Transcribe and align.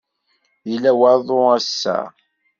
Yella 0.69 0.91
waḍu 0.99 1.37
ass-a. 1.57 1.97